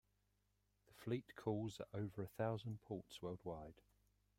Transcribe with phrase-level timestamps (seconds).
[0.87, 3.81] The fleet calls at over a thousand ports worldwide.